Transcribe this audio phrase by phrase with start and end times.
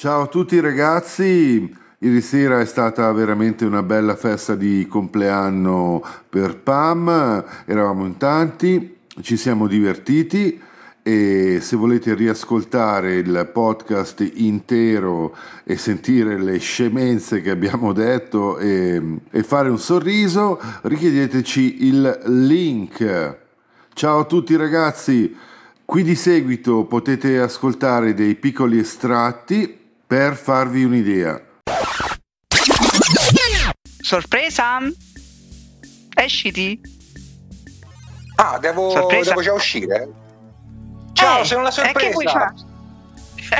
[0.00, 6.56] Ciao a tutti ragazzi, ieri sera è stata veramente una bella festa di compleanno per
[6.56, 10.58] Pam, eravamo in tanti, ci siamo divertiti
[11.02, 19.18] e se volete riascoltare il podcast intero e sentire le scemenze che abbiamo detto e,
[19.30, 23.36] e fare un sorriso, richiedeteci il link.
[23.92, 25.36] Ciao a tutti ragazzi,
[25.84, 29.79] qui di seguito potete ascoltare dei piccoli estratti
[30.10, 31.40] per farvi un'idea.
[34.02, 34.80] Sorpresa?
[36.16, 36.80] Esciti?
[38.34, 39.28] Ah, devo, Sorpresa.
[39.28, 40.08] devo già uscire?
[41.12, 42.54] Ciao, Eh, sei una eh, che vuoi sorpresa!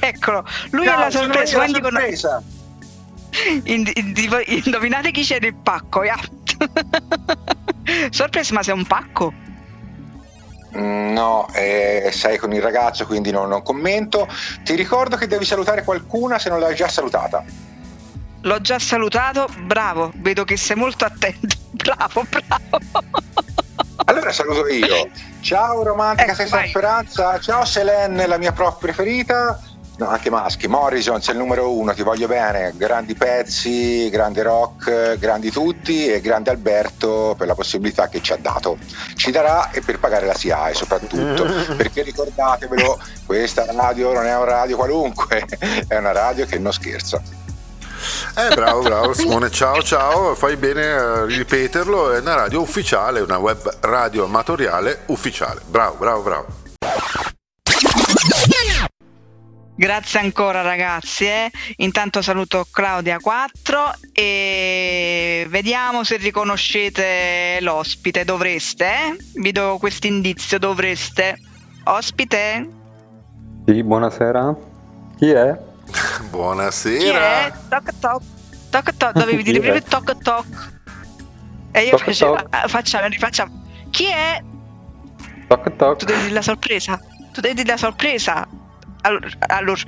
[0.04, 1.52] Eccolo, lui Ciao, è la sono sorpresa.
[1.54, 2.42] io la sorpresa!
[3.62, 6.18] Ind- ind- indovinate chi c'è nel pacco, ya.
[8.10, 9.32] Sorpresa, ma sei un pacco?
[10.74, 14.26] No, eh, sei con il ragazzo, quindi non, non commento.
[14.64, 17.44] Ti ricordo che devi salutare qualcuna se non l'hai già salutata.
[18.44, 21.56] L'ho già salutato, bravo, vedo che sei molto attento.
[21.72, 22.78] Bravo, bravo.
[24.04, 25.08] Allora saluto io.
[25.40, 26.68] Ciao romantica Ecco, senza vai.
[26.68, 27.40] speranza.
[27.40, 29.58] Ciao Selene, la mia prof preferita.
[30.02, 30.66] No, anche maschi.
[30.66, 32.72] Morrison, sei il numero uno, ti voglio bene.
[32.74, 38.36] Grandi pezzi, grande rock, grandi tutti e grande Alberto per la possibilità che ci ha
[38.36, 38.78] dato.
[39.14, 41.46] Ci darà e per pagare la SIAE soprattutto.
[41.76, 45.46] Perché ricordatevelo, questa radio non è una radio qualunque,
[45.86, 47.22] è una radio che non scherza.
[48.34, 53.38] Eh, bravo, bravo Simone, ciao, ciao, fai bene a ripeterlo, è una radio ufficiale, una
[53.38, 55.60] web radio amatoriale ufficiale.
[55.64, 56.61] Bravo, bravo, bravo.
[59.82, 61.24] Grazie ancora ragazzi.
[61.24, 61.50] eh.
[61.78, 68.24] Intanto saluto Claudia 4 e vediamo se riconoscete l'ospite.
[68.24, 69.16] Dovreste, eh?
[69.40, 71.36] Vi do questo indizio, dovreste.
[71.82, 72.68] Ospite?
[73.66, 74.54] Sì, buonasera.
[75.18, 75.58] Chi è?
[75.90, 76.22] Chi è?
[76.30, 77.50] Buonasera.
[77.68, 78.22] Toc toc.
[78.70, 79.12] Toc toc.
[79.14, 80.70] Dovevi dire prima toc toc.
[81.72, 82.36] E io Toc facevo.
[82.36, 82.46] toc.
[82.50, 83.64] ah, Facciamo, rifacciamo.
[83.90, 84.40] Chi è?
[85.48, 86.04] Toc Tu toc.
[86.04, 87.00] devi dire la sorpresa.
[87.32, 88.46] Tu devi dire la sorpresa.
[89.02, 89.80] Allora, allora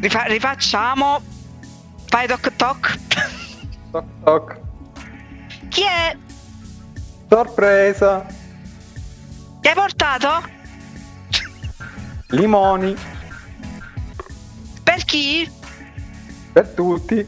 [0.00, 1.20] rifa- rifacciamo.
[2.06, 2.98] Fai toc toc.
[3.90, 4.60] Toc toc.
[5.68, 6.16] Chi è?
[7.28, 8.26] Sorpresa.
[9.60, 10.42] Che hai portato?
[12.28, 12.96] Limoni
[14.82, 15.50] Per chi?
[16.52, 17.26] per tutti.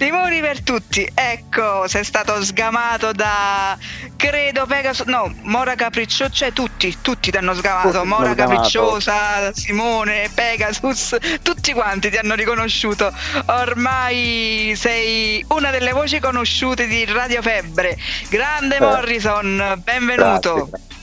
[0.00, 1.06] Limoni per tutti.
[1.14, 3.76] Ecco, sei stato sgamato da
[4.16, 5.04] credo Pegasus.
[5.04, 7.90] No, Mora Capricciosa, cioè tutti, tutti ti hanno sgamato.
[7.90, 8.34] Tutti Mora.
[8.34, 13.12] Capricciosa, Simone, Pegasus, tutti quanti ti hanno riconosciuto.
[13.46, 17.98] Ormai sei una delle voci conosciute di Radio Febbre.
[18.30, 18.80] Grande Eh.
[18.80, 20.70] Morrison, benvenuto.
[20.70, 20.99] Grazie.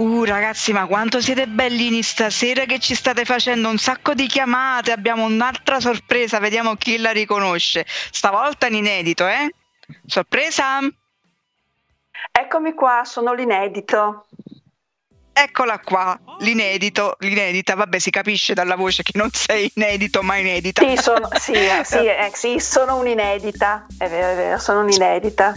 [0.00, 4.92] Uh ragazzi, ma quanto siete bellini stasera che ci state facendo un sacco di chiamate,
[4.92, 7.84] abbiamo un'altra sorpresa, vediamo chi la riconosce.
[7.86, 9.54] Stavolta in inedito, eh?
[10.06, 10.78] Sorpresa?
[12.32, 14.24] Eccomi qua, sono l'inedito.
[15.34, 20.82] Eccola qua, l'inedito, l'inedita, vabbè si capisce dalla voce che non sei inedito ma inedita.
[20.82, 21.52] Sì, sono, sì,
[21.84, 23.86] sì, eh, sì, sono un'inedita.
[23.98, 25.54] È vero, è vero, sono un'inedita.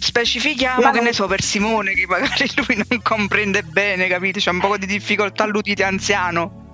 [0.00, 4.40] Specifichiamo Ma che ne so per Simone che magari lui non comprende bene, capite?
[4.40, 6.66] C'è un po' di difficoltà all'udite anziano.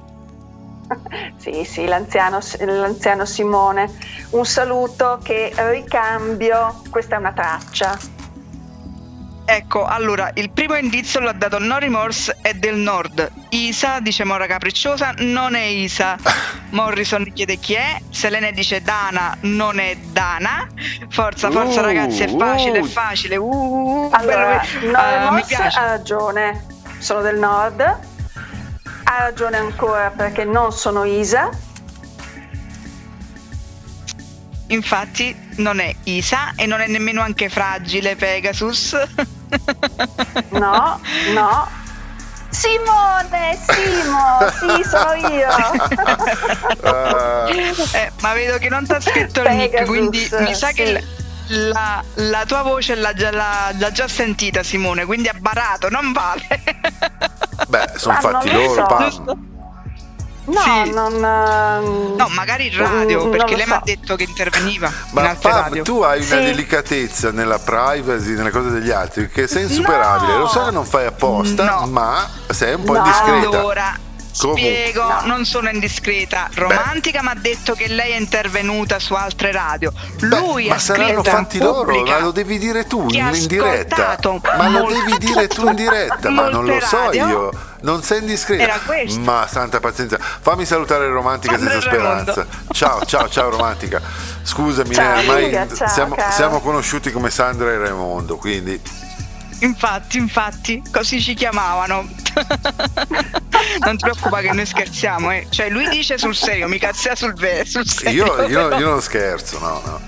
[1.37, 3.91] Sì, sì, l'anziano, l'anziano Simone.
[4.31, 6.83] Un saluto che ricambio.
[6.91, 7.99] Questa è una traccia.
[9.47, 13.31] Ecco, allora, il primo indizio l'ha dato No Remorse è del nord.
[13.51, 16.17] Isa dice Mora Capricciosa, non è Isa.
[16.71, 18.01] Morrison chiede chi è.
[18.09, 20.67] Selene dice Dana, non è Dana.
[21.11, 22.85] Forza, forza Uh, ragazzi, è facile, uh.
[22.85, 23.37] è facile.
[23.37, 25.79] Uh, uh, uh, Allora, no, eh, Remorse piace.
[25.79, 26.67] ha ragione.
[26.99, 27.81] Sono del nord.
[27.83, 31.51] Ha ragione ancora perché non sono Isa.
[34.69, 38.97] Infatti non è Isa e non è nemmeno anche fragile Pegasus.
[40.51, 41.01] No,
[41.33, 41.69] no.
[42.51, 45.49] Simone, Simo, sì, sono io.
[47.93, 50.75] Eh, ma vedo che non ti ha scritto il nick, quindi mi sa sì.
[50.75, 51.05] che
[51.49, 56.13] la, la tua voce l'ha già, l'ha- l'ha già sentita Simone, quindi ha barato, non
[56.13, 56.47] vale.
[57.69, 59.37] beh, sono Ah, non fatti lo loro, so.
[60.47, 60.91] No, Sì.
[60.93, 61.15] non.
[61.15, 63.85] ehm, No, magari in radio, perché lei lo mi ha so.
[63.85, 65.83] detto che interveniva in Ma Pam, radio.
[65.83, 66.45] tu hai una Sì.
[66.45, 70.33] delicatezza nella privacy, nelle cose degli altri, che sei insuperabile.
[70.33, 70.39] No.
[70.41, 71.87] Lo so che non fai apposta, No.
[71.87, 72.99] ma sei un po' No.
[72.99, 73.49] indiscreta.
[73.59, 73.99] Allora,
[74.39, 74.59] Come?
[74.59, 75.21] spiego, No.
[75.25, 76.49] non sono indiscreta.
[76.55, 79.93] Romantica mi ha detto che lei è intervenuta su altre radio.
[80.19, 84.19] Beh, Lui ma ha saranno fatti loro, ma lo devi dire tu in, in diretta.
[84.59, 87.27] Ma lo devi dire tu in diretta, ma non lo so radio.
[87.29, 87.51] io.
[87.85, 88.63] Non sei indiscreta.
[88.63, 89.21] Era questo.
[89.21, 90.17] Ma santa pazienza.
[90.19, 92.33] Fammi salutare Romantica Sandra senza Raimondo.
[92.33, 92.65] speranza.
[92.73, 94.01] Ciao, ciao, ciao Romantica.
[94.43, 98.81] Scusami, Ciao, ormai ciao, siamo, siamo conosciuti come Sandra e Raimondo, quindi
[99.61, 102.09] Infatti, infatti, così ci chiamavano.
[103.85, 105.47] non ti preoccupa che noi scherziamo, eh.
[105.51, 108.25] Cioè, lui dice sul serio, mi cazzia sul, ve- sul serio.
[108.25, 110.01] io, io- io non scherzo, no, no.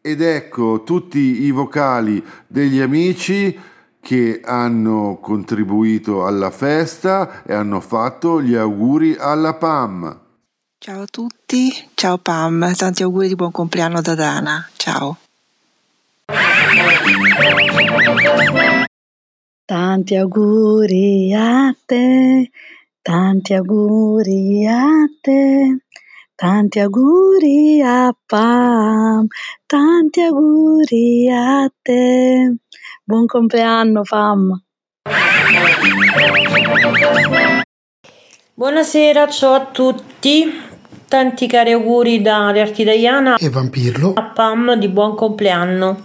[0.00, 3.58] Ed ecco tutti i vocali degli amici
[4.06, 10.20] che hanno contribuito alla festa e hanno fatto gli auguri alla PAM.
[10.78, 15.16] Ciao a tutti, ciao Pam, tanti auguri di buon compleanno da Dana, ciao.
[19.64, 22.50] Tanti auguri a te,
[23.02, 24.86] tanti auguri a
[25.20, 25.78] te,
[26.36, 29.26] tanti auguri a Pam,
[29.64, 32.56] tanti auguri a te.
[33.02, 34.62] Buon compleanno Pam.
[38.52, 40.64] Buonasera, ciao a tutti.
[41.08, 44.12] Tanti cari auguri da Arti Diana e Vampirlo.
[44.14, 46.04] a Pam di buon compleanno.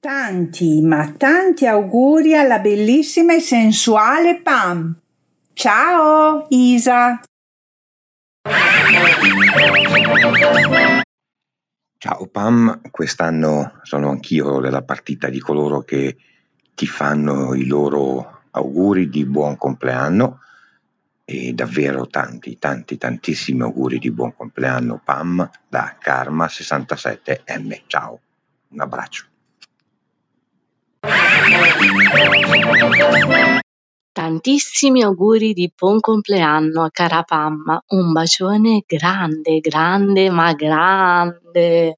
[0.00, 4.96] Tanti, ma tanti auguri alla bellissima e sensuale Pam.
[5.60, 7.20] Ciao, Isa.
[11.98, 16.16] Ciao Pam, quest'anno sono anch'io della partita di coloro che
[16.74, 20.40] ti fanno i loro auguri di buon compleanno
[21.26, 27.82] e davvero tanti, tanti, tantissimi auguri di buon compleanno Pam da Karma67M.
[27.86, 28.18] Ciao,
[28.68, 29.26] un abbraccio.
[34.12, 37.82] Tantissimi auguri di buon compleanno cara Pam.
[37.90, 41.96] Un bacione grande, grande, ma grande.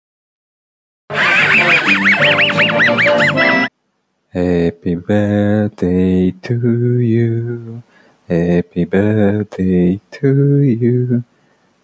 [4.29, 7.83] Happy birthday to you.
[8.29, 11.23] Happy birthday to you.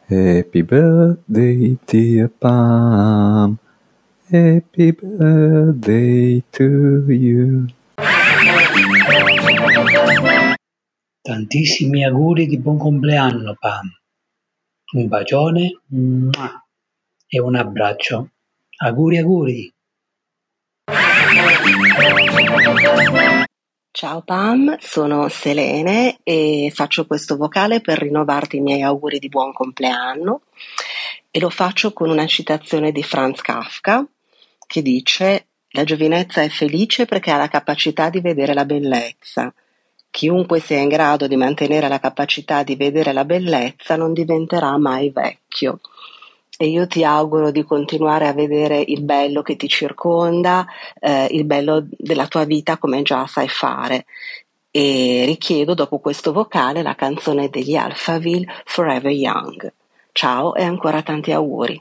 [0.09, 3.59] Happy birthday, dear Pam.
[4.31, 7.69] Happy birthday to you.
[11.29, 13.87] Tantissimi auguri di buon compleanno, Pam.
[14.95, 15.83] Un bacione
[17.27, 18.31] e un abbraccio.
[18.79, 19.75] Auguri, auguri.
[23.91, 29.53] Ciao Pam, sono Selene e faccio questo vocale per rinnovarti i miei auguri di buon
[29.53, 30.45] compleanno
[31.31, 34.03] e lo faccio con una citazione di Franz Kafka
[34.67, 39.53] che dice La giovinezza è felice perché ha la capacità di vedere la bellezza.
[40.19, 45.11] Chiunque sia in grado di mantenere la capacità di vedere la bellezza non diventerà mai
[45.11, 45.79] vecchio.
[46.57, 50.67] E io ti auguro di continuare a vedere il bello che ti circonda,
[50.99, 54.07] eh, il bello della tua vita come già sai fare.
[54.73, 59.73] E richiedo dopo questo vocale la canzone degli Alphaville Forever Young.
[60.11, 61.81] Ciao e ancora tanti auguri.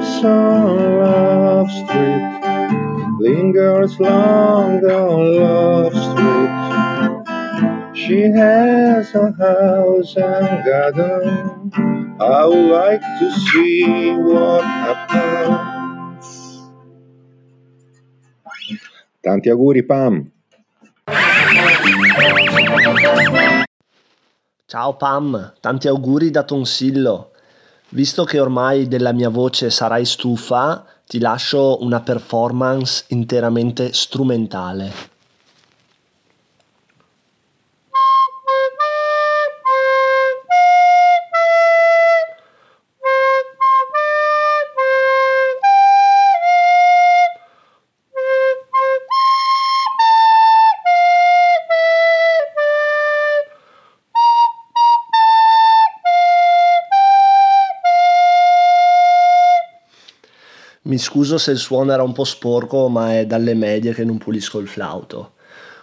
[0.00, 2.40] On Love Street,
[3.20, 6.52] lingers long on Love Street.
[7.92, 11.70] She has a house and garden.
[12.18, 16.24] I would like to see what happens.
[19.22, 20.32] Tanti auguri, Pam.
[24.66, 27.32] Ciao Pam, tanti auguri da Tonsillo.
[27.92, 35.09] Visto che ormai della mia voce sarai stufa, ti lascio una performance interamente strumentale.
[60.90, 64.18] Mi scuso se il suono era un po' sporco, ma è dalle medie che non
[64.18, 65.34] pulisco il flauto.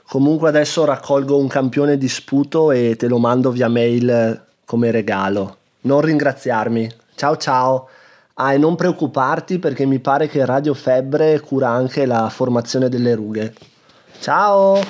[0.05, 5.59] Comunque adesso raccolgo un campione di sputo e te lo mando via mail come regalo.
[5.83, 6.91] Non ringraziarmi.
[7.15, 7.87] Ciao ciao.
[8.33, 13.15] Ah, e non preoccuparti perché mi pare che Radio Febbre cura anche la formazione delle
[13.15, 13.53] rughe.
[14.19, 14.81] Ciao!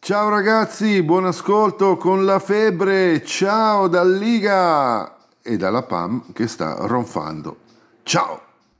[0.00, 3.24] Ciao ragazzi, buon ascolto con la febbre.
[3.24, 5.15] Ciao dal Liga
[5.46, 7.58] e dalla PAM che sta ronfando.
[8.02, 8.45] Ciao!